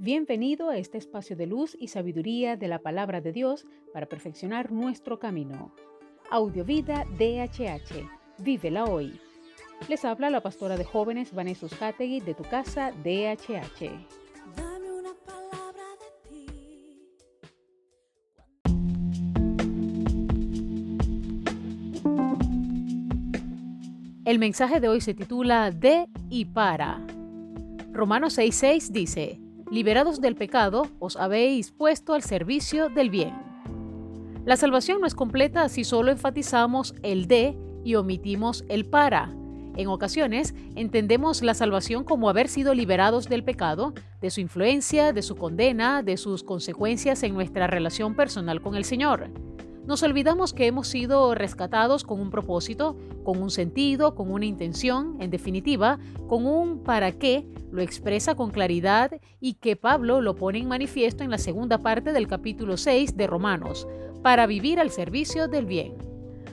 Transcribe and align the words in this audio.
Bienvenido 0.00 0.70
a 0.70 0.76
este 0.76 0.96
espacio 0.96 1.34
de 1.34 1.48
luz 1.48 1.76
y 1.76 1.88
sabiduría 1.88 2.56
de 2.56 2.68
la 2.68 2.78
palabra 2.78 3.20
de 3.20 3.32
Dios 3.32 3.66
para 3.92 4.06
perfeccionar 4.06 4.70
nuestro 4.70 5.18
camino. 5.18 5.74
Audiovida 6.30 7.04
DHH. 7.18 8.08
Vívela 8.38 8.84
hoy. 8.84 9.18
Les 9.88 10.04
habla 10.04 10.30
la 10.30 10.40
pastora 10.40 10.76
de 10.76 10.84
jóvenes 10.84 11.34
Vanessa 11.34 11.66
Hategui 11.80 12.20
de 12.20 12.34
tu 12.34 12.44
casa 12.44 12.92
DHH. 12.92 13.90
Dame 14.56 14.92
una 14.92 15.14
palabra 15.26 15.82
de 15.98 16.12
ti. 16.30 16.46
El 24.24 24.38
mensaje 24.38 24.78
de 24.78 24.88
hoy 24.88 25.00
se 25.00 25.14
titula 25.14 25.72
De 25.72 26.06
y 26.30 26.44
para. 26.44 27.04
Romanos 27.90 28.38
6:6 28.38 28.92
dice, 28.92 29.40
Liberados 29.70 30.22
del 30.22 30.34
pecado, 30.34 30.86
os 30.98 31.16
habéis 31.16 31.72
puesto 31.72 32.14
al 32.14 32.22
servicio 32.22 32.88
del 32.88 33.10
bien. 33.10 33.34
La 34.46 34.56
salvación 34.56 35.02
no 35.02 35.06
es 35.06 35.14
completa 35.14 35.68
si 35.68 35.84
solo 35.84 36.10
enfatizamos 36.10 36.94
el 37.02 37.28
de 37.28 37.54
y 37.84 37.94
omitimos 37.96 38.64
el 38.70 38.86
para. 38.86 39.30
En 39.76 39.88
ocasiones 39.88 40.54
entendemos 40.74 41.42
la 41.42 41.52
salvación 41.52 42.02
como 42.02 42.30
haber 42.30 42.48
sido 42.48 42.72
liberados 42.72 43.28
del 43.28 43.44
pecado, 43.44 43.92
de 44.22 44.30
su 44.30 44.40
influencia, 44.40 45.12
de 45.12 45.20
su 45.20 45.36
condena, 45.36 46.02
de 46.02 46.16
sus 46.16 46.42
consecuencias 46.42 47.22
en 47.22 47.34
nuestra 47.34 47.66
relación 47.66 48.14
personal 48.14 48.62
con 48.62 48.74
el 48.74 48.86
Señor. 48.86 49.28
Nos 49.88 50.02
olvidamos 50.02 50.52
que 50.52 50.66
hemos 50.66 50.86
sido 50.86 51.34
rescatados 51.34 52.04
con 52.04 52.20
un 52.20 52.30
propósito, 52.30 52.94
con 53.24 53.40
un 53.40 53.48
sentido, 53.48 54.14
con 54.14 54.30
una 54.30 54.44
intención, 54.44 55.16
en 55.18 55.30
definitiva, 55.30 55.98
con 56.28 56.44
un 56.44 56.82
para 56.82 57.12
qué, 57.12 57.46
lo 57.72 57.80
expresa 57.80 58.34
con 58.34 58.50
claridad 58.50 59.12
y 59.40 59.54
que 59.54 59.76
Pablo 59.76 60.20
lo 60.20 60.34
pone 60.34 60.58
en 60.58 60.68
manifiesto 60.68 61.24
en 61.24 61.30
la 61.30 61.38
segunda 61.38 61.78
parte 61.78 62.12
del 62.12 62.28
capítulo 62.28 62.76
6 62.76 63.16
de 63.16 63.26
Romanos, 63.26 63.88
para 64.22 64.46
vivir 64.46 64.78
al 64.78 64.90
servicio 64.90 65.48
del 65.48 65.64
bien. 65.64 65.94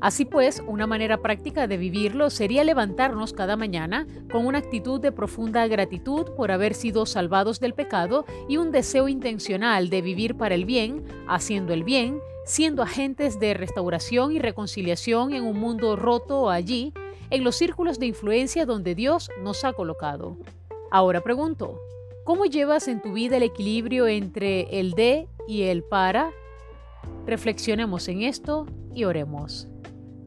Así 0.00 0.24
pues, 0.24 0.62
una 0.64 0.86
manera 0.86 1.20
práctica 1.20 1.66
de 1.66 1.78
vivirlo 1.78 2.30
sería 2.30 2.62
levantarnos 2.62 3.32
cada 3.32 3.56
mañana 3.56 4.06
con 4.30 4.46
una 4.46 4.58
actitud 4.58 5.00
de 5.00 5.10
profunda 5.10 5.66
gratitud 5.66 6.26
por 6.36 6.52
haber 6.52 6.74
sido 6.74 7.06
salvados 7.06 7.58
del 7.58 7.74
pecado 7.74 8.24
y 8.48 8.58
un 8.58 8.70
deseo 8.70 9.08
intencional 9.08 9.90
de 9.90 10.00
vivir 10.00 10.36
para 10.36 10.54
el 10.54 10.64
bien, 10.64 11.02
haciendo 11.26 11.72
el 11.72 11.82
bien, 11.82 12.20
siendo 12.46 12.82
agentes 12.82 13.40
de 13.40 13.54
restauración 13.54 14.30
y 14.30 14.38
reconciliación 14.38 15.34
en 15.34 15.42
un 15.42 15.58
mundo 15.58 15.96
roto 15.96 16.48
allí, 16.48 16.94
en 17.28 17.42
los 17.42 17.56
círculos 17.56 17.98
de 17.98 18.06
influencia 18.06 18.64
donde 18.64 18.94
Dios 18.94 19.30
nos 19.42 19.64
ha 19.64 19.72
colocado. 19.72 20.38
Ahora 20.92 21.22
pregunto, 21.22 21.80
¿cómo 22.24 22.46
llevas 22.46 22.86
en 22.86 23.02
tu 23.02 23.12
vida 23.12 23.36
el 23.36 23.42
equilibrio 23.42 24.06
entre 24.06 24.78
el 24.78 24.92
de 24.92 25.28
y 25.48 25.62
el 25.62 25.82
para? 25.82 26.30
Reflexionemos 27.26 28.06
en 28.06 28.22
esto 28.22 28.66
y 28.94 29.02
oremos. 29.02 29.66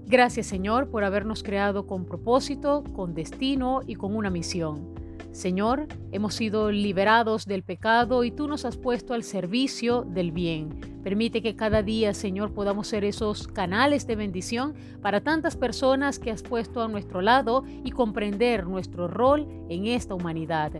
Gracias 0.05 0.47
Señor 0.47 0.89
por 0.89 1.05
habernos 1.05 1.41
creado 1.41 1.87
con 1.87 2.03
propósito, 2.03 2.83
con 2.93 3.13
destino 3.13 3.81
y 3.87 3.95
con 3.95 4.13
una 4.13 4.29
misión. 4.29 4.93
Señor, 5.31 5.87
hemos 6.11 6.33
sido 6.33 6.71
liberados 6.71 7.45
del 7.45 7.63
pecado 7.63 8.23
y 8.23 8.31
tú 8.31 8.47
nos 8.47 8.65
has 8.65 8.77
puesto 8.77 9.13
al 9.13 9.23
servicio 9.23 10.01
del 10.01 10.31
bien. 10.31 10.99
Permite 11.03 11.41
que 11.41 11.55
cada 11.55 11.83
día, 11.83 12.13
Señor, 12.13 12.53
podamos 12.53 12.87
ser 12.87 13.03
esos 13.03 13.47
canales 13.47 14.07
de 14.07 14.15
bendición 14.15 14.73
para 15.01 15.21
tantas 15.21 15.55
personas 15.55 16.19
que 16.19 16.31
has 16.31 16.43
puesto 16.43 16.81
a 16.81 16.87
nuestro 16.87 17.21
lado 17.21 17.63
y 17.83 17.91
comprender 17.91 18.65
nuestro 18.65 19.07
rol 19.07 19.47
en 19.69 19.85
esta 19.85 20.15
humanidad. 20.15 20.71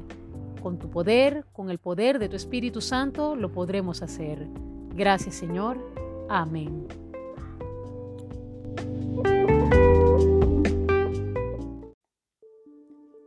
Con 0.61 0.77
tu 0.77 0.89
poder, 0.89 1.45
con 1.53 1.69
el 1.69 1.77
poder 1.77 2.19
de 2.19 2.27
tu 2.27 2.35
Espíritu 2.35 2.81
Santo, 2.81 3.35
lo 3.35 3.51
podremos 3.51 4.01
hacer. 4.01 4.47
Gracias, 4.93 5.35
Señor. 5.35 5.77
Amén. 6.27 6.87